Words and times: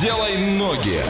Делай 0.00 0.36
ноги. 0.38 1.02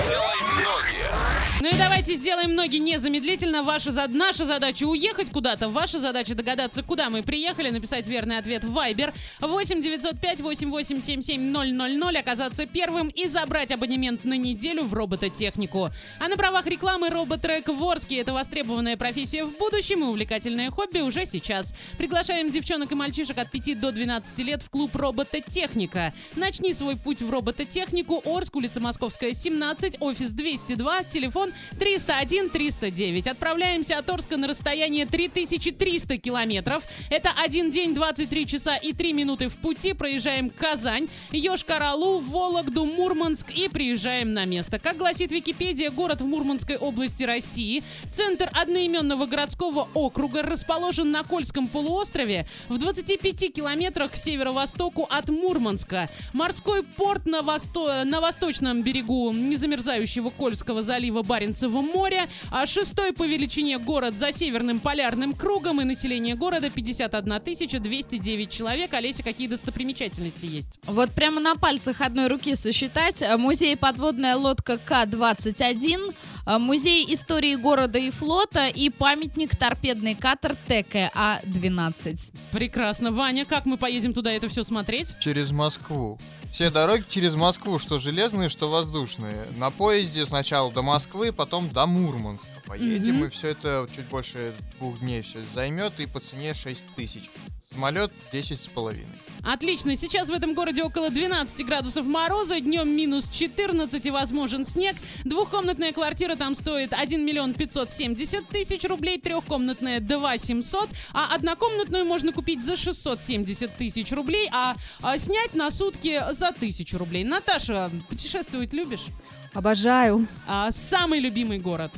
Ну 1.62 1.68
и 1.68 1.78
давайте 1.78 2.16
сделаем 2.16 2.56
ноги 2.56 2.78
незамедлительно. 2.78 3.62
Ваша. 3.62 3.92
Наша 4.08 4.44
задача 4.46 4.82
уехать 4.82 5.30
куда-то. 5.30 5.68
Ваша 5.68 6.00
задача 6.00 6.34
догадаться, 6.34 6.82
куда 6.82 7.08
мы 7.08 7.22
приехали, 7.22 7.70
написать 7.70 8.08
верный 8.08 8.38
ответ 8.38 8.64
в 8.64 8.76
Viber 8.76 9.14
8 9.38 9.80
905 9.80 10.40
8877 10.40 11.40
000, 11.40 12.16
оказаться 12.18 12.66
первым 12.66 13.10
и 13.10 13.28
забрать 13.28 13.70
абонемент 13.70 14.24
на 14.24 14.36
неделю 14.36 14.82
в 14.82 14.92
робототехнику. 14.92 15.90
А 16.18 16.28
на 16.28 16.36
правах 16.36 16.66
рекламы 16.66 17.10
роботрек 17.10 17.68
Ворский– 17.68 18.16
это 18.20 18.32
востребованная 18.32 18.96
профессия 18.96 19.44
в 19.44 19.56
будущем 19.56 20.00
и 20.00 20.08
увлекательное 20.08 20.68
хобби 20.68 20.98
уже 20.98 21.26
сейчас. 21.26 21.76
Приглашаем 21.96 22.50
девчонок 22.50 22.90
и 22.90 22.96
мальчишек 22.96 23.38
от 23.38 23.52
5 23.52 23.78
до 23.78 23.92
12 23.92 24.36
лет 24.38 24.64
в 24.64 24.68
клуб 24.68 24.96
робототехника. 24.96 26.12
Начни 26.34 26.74
свой 26.74 26.96
путь 26.96 27.22
в 27.22 27.30
робототехнику. 27.30 28.20
Орск, 28.24 28.56
улица 28.56 28.80
Московская, 28.80 29.32
17, 29.32 29.98
офис 30.00 30.32
202, 30.32 31.04
телефон 31.04 31.51
301 31.78 32.50
309. 32.50 33.26
Отправляемся 33.26 33.98
от 33.98 34.08
Орска 34.10 34.36
на 34.36 34.46
расстояние 34.46 35.06
3300 35.06 36.18
километров. 36.18 36.82
Это 37.10 37.30
один 37.44 37.70
день, 37.70 37.94
23 37.94 38.46
часа 38.46 38.76
и 38.76 38.92
3 38.92 39.12
минуты 39.12 39.48
в 39.48 39.56
пути. 39.58 39.92
Проезжаем 39.92 40.50
Казань, 40.50 41.08
Йошкар-Олу, 41.30 42.20
Вологду, 42.20 42.84
Мурманск 42.84 43.50
и 43.50 43.68
приезжаем 43.68 44.32
на 44.32 44.44
место. 44.44 44.78
Как 44.78 44.96
гласит 44.96 45.32
Википедия, 45.32 45.90
город 45.90 46.20
в 46.20 46.26
Мурманской 46.26 46.76
области 46.76 47.24
России. 47.24 47.82
Центр 48.12 48.50
одноименного 48.52 49.26
городского 49.26 49.88
округа 49.94 50.42
расположен 50.42 51.10
на 51.10 51.22
Кольском 51.22 51.68
полуострове 51.68 52.46
в 52.68 52.78
25 52.78 53.52
километрах 53.52 54.12
к 54.12 54.16
северо-востоку 54.16 55.06
от 55.10 55.28
Мурманска. 55.28 56.08
Морской 56.32 56.82
порт 56.82 57.26
на, 57.26 57.42
восто... 57.42 58.04
на 58.04 58.20
восточном 58.20 58.82
берегу 58.82 59.32
незамерзающего 59.32 60.30
Кольского 60.30 60.82
залива 60.82 61.22
Баренцево 61.42 61.80
море. 61.82 62.28
А 62.50 62.66
шестой 62.66 63.12
по 63.12 63.24
величине 63.26 63.78
город 63.78 64.14
за 64.14 64.32
Северным 64.32 64.78
полярным 64.78 65.34
кругом 65.34 65.80
и 65.80 65.84
население 65.84 66.36
города 66.36 66.70
51 66.70 67.82
209 67.82 68.50
человек. 68.50 68.94
Олеся, 68.94 69.24
какие 69.24 69.48
достопримечательности 69.48 70.46
есть? 70.46 70.78
Вот 70.86 71.10
прямо 71.10 71.40
на 71.40 71.56
пальцах 71.56 72.00
одной 72.00 72.28
руки 72.28 72.54
сосчитать. 72.54 73.22
Музей 73.38 73.76
подводная 73.76 74.36
лодка 74.36 74.78
К-21, 74.78 76.14
музей 76.46 77.06
истории 77.14 77.54
города 77.54 77.98
и 77.98 78.10
флота 78.10 78.68
и 78.68 78.90
памятник 78.90 79.56
торпедный 79.56 80.14
катер 80.14 80.56
ТКА-12. 80.68 82.18
Прекрасно. 82.50 83.12
Ваня, 83.12 83.44
как 83.44 83.66
мы 83.66 83.76
поедем 83.76 84.12
туда 84.12 84.32
это 84.32 84.48
все 84.48 84.64
смотреть? 84.64 85.14
Через 85.20 85.52
Москву. 85.52 86.18
Все 86.50 86.68
дороги 86.68 87.04
через 87.08 87.34
Москву, 87.34 87.78
что 87.78 87.96
железные, 87.96 88.50
что 88.50 88.68
воздушные. 88.68 89.46
На 89.56 89.70
поезде 89.70 90.26
сначала 90.26 90.70
до 90.70 90.82
Москвы, 90.82 91.32
потом 91.32 91.70
до 91.70 91.86
Мурманска 91.86 92.60
поедем. 92.66 93.16
Мгм. 93.16 93.24
И 93.24 93.28
все 93.30 93.48
это 93.48 93.88
чуть 93.90 94.04
больше 94.06 94.52
двух 94.78 95.00
дней 95.00 95.22
все 95.22 95.38
займет. 95.54 95.98
И 95.98 96.06
по 96.06 96.20
цене 96.20 96.52
6 96.52 96.94
тысяч. 96.94 97.30
Самолет 97.72 98.12
10 98.32 98.60
с 98.60 98.68
половиной. 98.68 99.16
Отлично. 99.44 99.96
Сейчас 99.96 100.28
в 100.28 100.32
этом 100.32 100.54
городе 100.54 100.82
около 100.84 101.10
12 101.10 101.66
градусов 101.66 102.06
мороза, 102.06 102.60
днем 102.60 102.88
минус 102.88 103.28
14 103.28 104.06
и 104.06 104.10
возможен 104.10 104.64
снег. 104.64 104.94
Двухкомнатная 105.24 105.92
квартира 105.92 106.36
там 106.36 106.54
стоит 106.54 106.92
1 106.92 107.24
миллион 107.24 107.54
570 107.54 108.48
тысяч 108.48 108.84
рублей, 108.84 109.18
трехкомнатная 109.20 110.00
2 110.00 110.38
700, 110.38 110.90
а 111.12 111.34
однокомнатную 111.34 112.04
можно 112.04 112.32
купить 112.32 112.64
за 112.64 112.76
670 112.76 113.76
тысяч 113.76 114.12
рублей, 114.12 114.48
а, 114.52 114.76
а 115.02 115.18
снять 115.18 115.54
на 115.54 115.70
сутки 115.70 116.22
за 116.32 116.48
1000 116.48 116.96
рублей. 116.98 117.24
Наташа, 117.24 117.90
путешествовать 118.08 118.72
любишь? 118.72 119.06
Обожаю. 119.54 120.26
А, 120.46 120.70
самый 120.70 121.18
любимый 121.20 121.58
город 121.58 121.90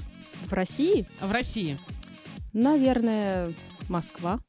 В 0.46 0.52
России, 0.52 1.06
в 1.20 1.30
России? 1.30 1.78
наверное, 2.54 3.52
Москва. 3.88 4.40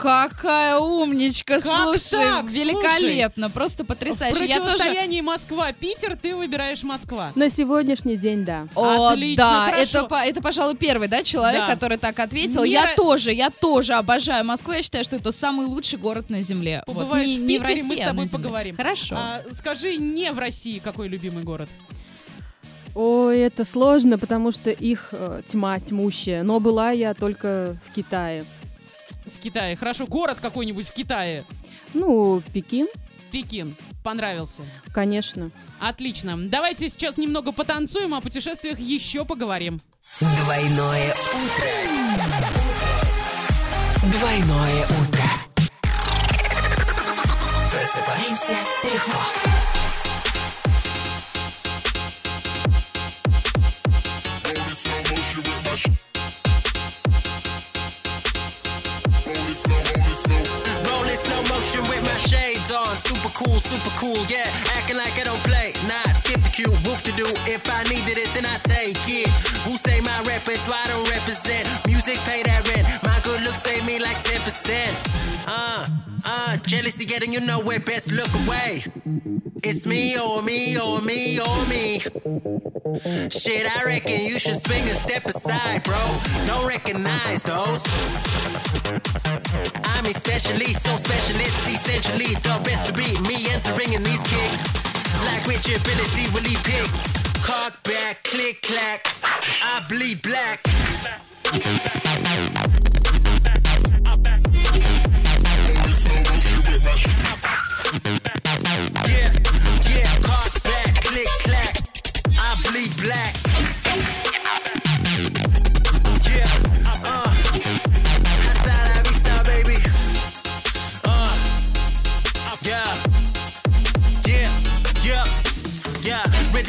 Какая 0.00 0.78
умничка, 0.78 1.60
Как 1.60 1.98
слушай, 1.98 2.24
так? 2.24 2.50
великолепно, 2.50 3.50
просто 3.50 3.84
В 3.84 3.86
потрясающе. 3.86 4.46
Я 4.46 4.56
тоже... 4.56 4.68
противостоянии 4.72 5.20
Москва-Питер 5.20 6.16
ты 6.16 6.34
выбираешь 6.34 6.82
Москва. 6.82 7.32
На 7.34 7.50
сегодняшний 7.50 8.16
день, 8.16 8.44
да. 8.44 8.66
О, 8.74 9.08
Отлично, 9.08 9.44
да, 9.44 9.66
хорошо. 9.70 9.98
это, 10.06 10.14
это, 10.24 10.40
пожалуй, 10.40 10.76
первый, 10.76 11.08
да, 11.08 11.22
человек, 11.22 11.66
Да. 11.66 11.74
который 11.74 11.98
так 11.98 12.18
ответил. 12.18 12.64
Не 12.64 12.70
Я 12.70 12.84
ра- 12.92 12.96
тоже, 12.96 13.32
я 13.32 13.50
тоже 13.50 13.92
обожаю 13.94 14.44
Москву. 14.44 14.72
Я 14.72 14.82
считаю, 14.82 15.04
что 15.04 15.16
это 15.16 15.32
самый 15.32 15.66
лучший 15.66 15.98
город 15.98 16.30
на 16.30 16.40
Земле. 16.40 16.82
Вот, 16.86 16.96
Побываешь 16.96 17.26
не, 17.28 17.36
в 17.36 17.40
не 17.42 17.58
в 17.58 17.62
Питере, 17.62 17.82
мы 17.82 17.88
России, 17.90 17.96
с 17.96 18.00
а 18.04 18.08
тобой 18.08 18.26
Земле. 18.26 18.38
поговорим. 18.44 18.76
Хорошо. 18.76 19.16
А, 19.18 19.42
скажи, 19.54 19.96
не 19.96 20.32
в 20.32 20.38
России 20.38 20.78
какой 20.78 21.08
любимый 21.08 21.42
город? 21.44 21.68
Ой, 22.94 23.38
это 23.40 23.64
сложно, 23.64 24.18
потому 24.18 24.50
что 24.50 24.70
их 24.70 25.10
э, 25.12 25.42
тьма 25.46 25.78
тьмущая. 25.78 26.42
Но 26.42 26.58
была 26.58 26.90
я 26.90 27.14
только 27.14 27.76
в 27.86 27.94
Китае. 27.94 28.44
В 29.40 29.42
Китае. 29.42 29.74
Хорошо, 29.74 30.06
город 30.06 30.36
какой-нибудь 30.42 30.86
в 30.86 30.92
Китае. 30.92 31.46
Ну, 31.94 32.42
Пекин, 32.52 32.88
Пекин. 33.32 33.74
Понравился. 34.04 34.64
конечно. 34.92 35.50
Отлично. 35.78 36.36
Давайте 36.36 36.90
сейчас 36.90 37.16
немного 37.16 37.50
потанцуем, 37.52 38.12
а 38.12 38.18
о 38.18 38.20
путешествиях 38.20 38.78
еще 38.78 39.24
поговорим. 39.24 39.80
Двойное 40.20 41.14
утро. 41.14 41.66
Двойное 44.12 44.84
утро. 44.84 45.24
Просыпаемся 47.70 48.56
легко. 48.84 49.59
Cool, 63.40 63.60
super 63.60 63.92
cool, 63.96 64.20
yeah. 64.28 64.48
Acting 64.76 64.96
like 64.96 65.16
I 65.18 65.24
don't 65.24 65.42
play. 65.44 65.72
Nah, 65.88 66.04
skip 66.20 66.40
the 66.42 66.50
cue, 66.50 66.72
book 66.84 67.00
to 67.08 67.12
do. 67.12 67.26
If 67.48 67.68
I 67.70 67.82
needed 67.84 68.18
it, 68.18 68.30
then 68.34 68.44
I 68.44 68.56
take 68.68 69.00
it. 69.08 69.28
Who 69.64 69.76
say 69.78 70.00
my 70.00 70.18
repertoire 70.22 70.86
don't 70.88 71.08
represent? 71.08 71.66
Music 71.86 72.18
pay 72.28 72.42
that 72.42 72.68
rent. 72.68 72.86
My 73.02 73.18
good 73.24 73.40
looks 73.42 73.62
save 73.62 73.84
me 73.86 73.98
like 73.98 74.18
10%. 74.24 75.46
Uh, 75.48 75.86
uh, 76.24 76.56
jealousy 76.66 77.04
getting 77.06 77.32
you 77.32 77.40
nowhere. 77.40 77.80
Best 77.80 78.12
look 78.12 78.32
away. 78.46 78.84
It's 79.62 79.84
me 79.84 80.18
or 80.18 80.42
me 80.42 80.78
or 80.78 81.00
me 81.02 81.38
or 81.38 81.66
me. 81.66 81.98
Shit, 83.30 83.66
I 83.66 83.84
reckon 83.84 84.24
you 84.24 84.38
should 84.38 84.60
swing 84.62 84.82
a 84.82 84.94
step 84.94 85.26
aside, 85.26 85.82
bro. 85.84 85.98
Don't 86.46 86.66
recognize 86.66 87.42
those. 87.42 87.82
I'm 89.84 90.06
especially 90.06 90.72
so 90.74 90.96
specialist, 90.96 91.68
essentially 91.68 92.34
the 92.34 92.60
best 92.64 92.86
to 92.86 92.92
beat 92.92 93.20
me 93.28 93.50
entering 93.50 93.92
in 93.92 94.02
these 94.02 94.22
kicks. 94.22 94.74
Like 95.26 95.46
which 95.46 95.68
ability 95.68 96.30
will 96.32 96.44
he 96.44 96.56
pick? 96.64 96.90
Cock 97.42 97.82
back, 97.82 98.22
click 98.24 98.62
clack, 98.62 99.14
I 99.62 99.84
bleed 99.88 100.22
black. 100.22 100.64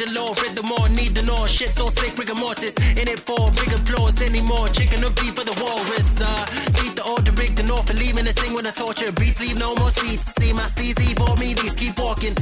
The 0.06 0.12
law, 0.12 0.34
read 0.42 0.56
the 0.56 0.62
more, 0.62 0.88
need 0.88 1.14
the 1.14 1.22
know. 1.22 1.46
Shit 1.46 1.70
so 1.70 1.88
sick, 1.90 2.16
rigor 2.18 2.34
mortis. 2.34 2.74
In 2.98 3.06
it 3.08 3.20
for 3.20 3.50
big 3.52 3.70
applause 3.72 4.20
anymore. 4.22 4.68
Chicken 4.68 5.04
or 5.04 5.10
beef 5.10 5.34
for 5.34 5.44
the 5.44 5.54
walrus. 5.62 6.20
Uh, 6.20 6.46
eat 6.82 6.96
the 6.96 7.04
order, 7.06 7.32
rig 7.32 7.54
the 7.54 7.62
north, 7.62 7.88
and 7.90 7.98
leaving 7.98 8.24
the 8.24 8.32
sing 8.32 8.54
when 8.54 8.66
I 8.66 8.70
torture. 8.70 9.12
Beats 9.12 9.40
leave 9.40 9.58
no 9.58 9.74
more 9.76 9.90
seats. 9.90 10.24
See 10.38 10.52
my 10.52 10.66
steezy, 10.66 11.14
bought 11.14 11.38
me 11.38 11.54
these, 11.54 11.74
keep 11.74 11.98
walking. 11.98 12.34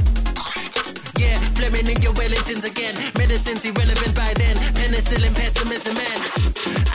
Yeah, 1.19 1.37
Fleming 1.57 1.87
in 1.87 2.01
your 2.01 2.13
Wellingtons 2.13 2.65
again. 2.65 2.95
Medicine's 3.17 3.63
irrelevant 3.65 4.15
by 4.15 4.33
then. 4.35 4.55
Penicillin, 4.77 5.33
pessimism, 5.35 5.95
man. 5.97 6.19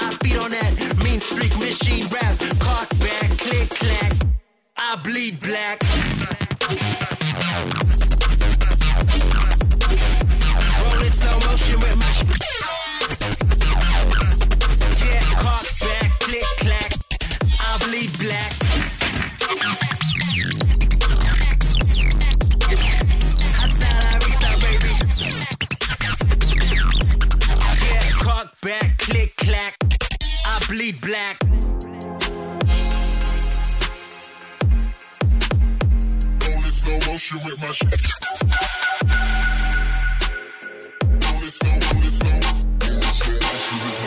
I 0.03 0.15
feed 0.23 0.39
on 0.39 0.51
that 0.51 0.73
mean 1.05 1.21
streak 1.21 1.55
machine 1.59 2.07
rap. 2.11 2.35
Cock 2.59 2.89
back, 2.99 3.29
click 3.39 3.69
clack. 3.71 4.13
I 4.77 4.97
bleed 4.97 5.41
black. 5.41 6.26
black. 18.19 18.53
Back, 28.63 28.99
click, 28.99 29.37
clack. 29.37 29.77
I 30.45 30.65
bleed 30.69 31.01
black. 31.01 31.37
On 31.45 31.51
in 36.65 36.73
slow 36.73 36.99
motion 37.07 37.39
with 37.45 37.63
my 37.63 37.71
shit. 37.71 38.01
Slow, 41.49 41.71
on 41.71 42.03
slow. 42.11 42.41
Slow 42.89 43.35
motion 43.35 43.77
with 43.85 44.01
my 44.01 44.06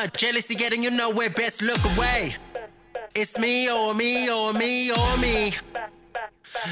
uh, 0.00 0.06
jealousy 0.16 0.54
getting 0.54 0.82
you 0.82 0.90
nowhere, 0.90 1.30
best 1.30 1.62
look 1.62 1.80
away. 1.96 2.34
It's 3.14 3.38
me 3.38 3.70
or 3.70 3.94
me 3.94 4.30
or 4.30 4.52
me 4.52 4.90
or 4.90 5.16
me. 5.18 5.52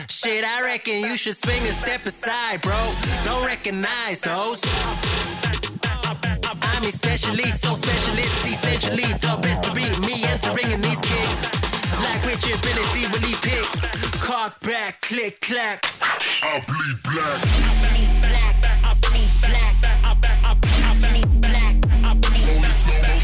Shit, 0.08 0.44
I 0.44 0.62
reckon 0.62 1.00
you 1.00 1.16
should 1.16 1.36
swing 1.36 1.62
and 1.62 1.74
step 1.74 2.06
aside, 2.06 2.62
bro. 2.62 2.78
Don't 3.24 3.44
recognize 3.44 4.20
those. 4.20 4.60
I'm 6.62 6.84
especially 6.84 7.50
so 7.62 7.74
specialist, 7.74 8.46
essentially 8.46 9.12
the 9.24 9.38
best 9.42 9.62
to 9.64 9.74
beat 9.74 9.98
me 10.06 10.24
entering 10.24 10.70
in 10.72 10.80
these 10.80 11.00
kicks. 11.00 11.40
Like 12.04 12.22
which 12.24 12.44
ability 12.46 13.02
really 13.14 13.36
pick? 13.42 13.66
Cock 14.20 14.60
back, 14.60 15.00
click, 15.02 15.40
clack. 15.40 15.84
I 16.42 16.62
bleed 16.66 17.02
black. 17.02 17.58
Only 21.08 21.47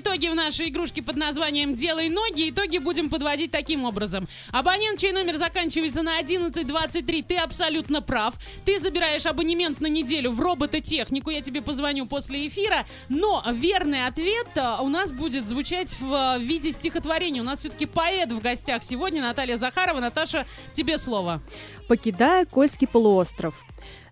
Итоги 0.00 0.28
в 0.28 0.34
нашей 0.34 0.70
игрушке 0.70 1.02
под 1.02 1.16
названием 1.16 1.74
«Делай 1.74 2.08
ноги». 2.08 2.48
Итоги 2.50 2.78
будем 2.78 3.10
подводить 3.10 3.50
таким 3.50 3.84
образом. 3.84 4.26
Абонент, 4.50 4.98
чей 4.98 5.12
номер 5.12 5.36
заканчивается 5.36 6.02
на 6.02 6.18
1123, 6.18 7.22
ты 7.22 7.36
абсолютно 7.36 8.00
прав. 8.00 8.34
Ты 8.64 8.80
забираешь 8.80 9.26
абонемент 9.26 9.80
на 9.80 9.86
неделю 9.86 10.30
в 10.30 10.40
робототехнику. 10.40 11.30
Я 11.30 11.42
тебе 11.42 11.60
позвоню 11.60 12.06
после 12.06 12.48
эфира. 12.48 12.86
Но 13.10 13.44
верный 13.52 14.06
ответ 14.06 14.48
а, 14.56 14.80
у 14.80 14.88
нас 14.88 15.12
будет 15.12 15.46
звучать 15.46 15.94
в 16.00 16.14
а, 16.14 16.38
виде 16.38 16.72
стихотворения. 16.72 17.42
У 17.42 17.44
нас 17.44 17.60
все-таки 17.60 17.84
поэт 17.84 18.32
в 18.32 18.40
гостях 18.40 18.82
сегодня. 18.82 19.20
Наталья 19.20 19.58
Захарова. 19.58 20.00
Наташа, 20.00 20.46
тебе 20.72 20.96
слово. 20.96 21.42
Покидая 21.88 22.46
Кольский 22.46 22.86
полуостров. 22.86 23.54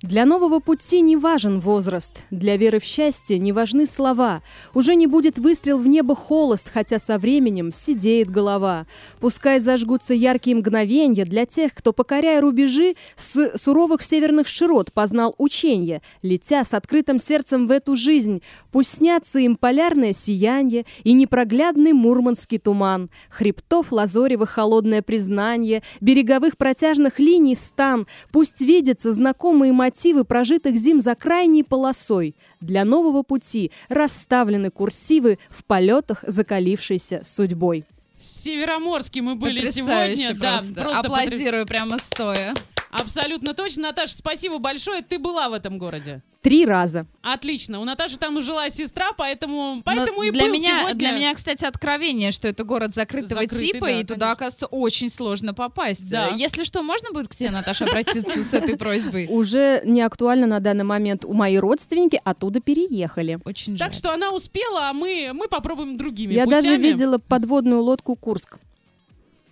Для 0.00 0.25
нового 0.26 0.60
пути 0.60 1.00
не 1.00 1.16
важен 1.16 1.58
возраст, 1.58 2.18
для 2.30 2.56
веры 2.56 2.78
в 2.78 2.84
счастье 2.84 3.37
не 3.37 3.50
важны 3.50 3.84
слова. 3.84 4.42
Уже 4.72 4.94
не 4.94 5.08
будет 5.08 5.38
выстрел 5.38 5.78
в 5.78 5.88
небо 5.88 6.14
холост, 6.14 6.68
хотя 6.72 7.00
со 7.00 7.18
временем 7.18 7.72
сидеет 7.72 8.30
голова. 8.30 8.87
Пускай 9.18 9.58
зажгутся 9.58 10.14
яркие 10.14 10.54
мгновенья 10.54 11.25
для 11.25 11.46
тех, 11.46 11.75
кто, 11.75 11.92
покоряя 11.92 12.40
рубежи, 12.40 12.94
с 13.16 13.58
суровых 13.58 14.04
северных 14.04 14.46
широт 14.46 14.92
познал 14.92 15.34
ученье, 15.37 16.00
летя 16.22 16.64
с 16.64 16.75
открытым 16.75 17.18
сердцем 17.18 17.66
в 17.66 17.72
эту 17.72 17.96
жизнь. 17.96 18.40
Пусть 18.70 18.98
снятся 18.98 19.40
им 19.40 19.56
полярное 19.56 20.12
сияние 20.12 20.87
и 21.02 21.12
непроглядный 21.12 21.92
мурманский 21.92 22.58
туман, 22.58 23.10
хребтов 23.30 23.90
лазоревых 23.90 24.50
холодное 24.50 25.02
признание, 25.02 25.82
береговых 26.00 26.56
протяжных 26.56 27.18
линий 27.18 27.56
стан. 27.56 28.06
Пусть 28.30 28.60
видятся 28.60 29.12
знакомые 29.59 29.73
мотивы 29.73 30.25
прожитых 30.25 30.77
зим 30.77 31.00
за 31.00 31.15
крайней 31.17 31.62
полосой. 31.65 32.37
Для 32.61 32.85
нового 32.85 33.23
пути 33.25 33.73
расставлены 33.88 34.71
курсивы 34.71 35.38
в 35.50 35.65
полетах 35.65 36.23
закалившейся 36.27 37.23
судьбой. 37.25 37.85
В 38.17 38.23
Североморске 38.25 39.21
мы 39.23 39.35
были 39.35 39.61
Потрясающе 39.61 40.17
сегодня. 40.17 40.41
Да, 40.41 40.59
просто. 40.59 40.75
просто 40.75 41.09
потряс- 41.09 41.27
Аплодирую 41.27 41.67
прямо 41.67 41.99
стоя. 41.99 42.55
Абсолютно 42.90 43.54
точно. 43.54 43.85
Наташа, 43.85 44.16
спасибо 44.16 44.59
большое. 44.59 45.02
Ты 45.02 45.18
была 45.18 45.49
в 45.49 45.52
этом 45.52 45.78
городе. 45.78 46.23
Три 46.40 46.64
раза. 46.64 47.07
Отлично. 47.21 47.80
У 47.80 47.85
Наташи 47.85 48.16
там 48.16 48.38
и 48.38 48.42
жила 48.42 48.71
сестра, 48.71 49.09
поэтому, 49.16 49.83
поэтому 49.85 50.18
Но 50.18 50.23
и 50.25 50.30
для 50.30 50.45
был 50.45 50.52
меня, 50.52 50.80
сегодня. 50.80 50.95
для 50.99 51.11
меня, 51.11 51.35
кстати, 51.35 51.64
откровение, 51.64 52.30
что 52.30 52.47
это 52.47 52.62
город 52.62 52.95
закрытого 52.95 53.42
Закрытый, 53.42 53.66
типа, 53.73 53.87
да, 53.87 53.92
и 53.92 54.02
туда, 54.04 54.14
конечно. 54.14 54.30
оказывается, 54.33 54.66
очень 54.66 55.11
сложно 55.11 55.52
попасть. 55.52 56.09
Да. 56.09 56.28
Если 56.28 56.62
что, 56.62 56.83
можно 56.85 57.11
будет 57.12 57.28
к 57.28 57.35
тебе, 57.35 57.50
Наташа, 57.50 57.87
обратиться 57.87 58.45
с 58.45 58.54
этой 58.54 58.76
просьбой? 58.76 59.26
Уже 59.30 59.83
не 59.85 60.00
актуально 60.00 60.47
на 60.47 60.61
данный 60.61 60.85
момент. 60.85 61.25
У 61.25 61.33
мои 61.33 61.57
родственники 61.59 62.21
оттуда 62.23 62.61
переехали. 62.61 63.40
Очень 63.45 63.76
Так 63.76 63.92
жаль. 63.92 63.99
что 63.99 64.12
она 64.14 64.28
успела, 64.30 64.90
а 64.90 64.92
мы, 64.92 65.33
мы 65.35 65.49
попробуем 65.49 65.97
другими 65.97 66.35
Я 66.35 66.45
путями. 66.45 66.62
даже 66.62 66.76
видела 66.76 67.18
подводную 67.18 67.83
лодку 67.83 68.14
Курск. 68.14 68.59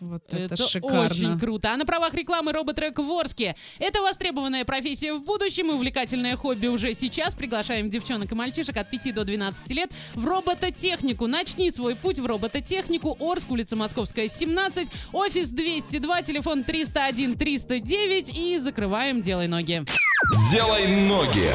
Вот 0.07 0.23
это, 0.29 0.55
Это 0.55 0.69
шикарно. 0.69 1.07
очень 1.07 1.39
круто. 1.39 1.73
А 1.73 1.77
на 1.77 1.85
правах 1.85 2.15
рекламы 2.15 2.53
роботрек 2.53 2.99
в 2.99 3.11
Орске. 3.13 3.57
Это 3.79 4.01
востребованная 4.03 4.65
профессия 4.65 5.13
в 5.13 5.23
будущем 5.23 5.71
и 5.71 5.75
увлекательное 5.75 6.37
хобби 6.37 6.69
уже 6.69 6.95
сейчас. 6.95 7.35
Приглашаем 7.35 7.91
девчонок 7.91 8.31
и 8.33 8.35
мальчишек 8.35 8.77
от 8.77 8.91
5 8.91 9.15
до 9.15 9.25
12 9.25 9.71
лет 9.71 9.91
в 10.15 10.25
робототехнику. 10.25 11.27
Начни 11.27 11.71
свой 11.71 11.97
путь 11.97 12.19
в 12.19 12.27
робототехнику. 12.27 13.17
Орск, 13.21 13.51
улица 13.51 13.77
Московская, 13.77 14.29
17, 14.29 14.89
офис 15.13 15.49
202, 15.51 16.23
телефон 16.23 16.65
301 16.65 17.37
309 17.37 18.39
и 18.39 18.59
закрываем 18.59 19.23
«Делай 19.23 19.49
ноги». 19.49 19.83
Делай 20.51 20.87
ноги. 21.09 21.51